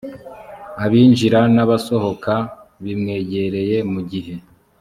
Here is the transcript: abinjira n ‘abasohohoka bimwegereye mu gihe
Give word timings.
abinjira 0.83 1.39
n 1.55 1.57
‘abasohohoka 1.63 2.33
bimwegereye 2.83 3.77
mu 3.91 4.01
gihe 4.11 4.33